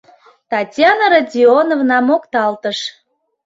—Татьяна 0.51 1.05
Родионовна 1.13 1.97
мокталтыш. 2.07 2.79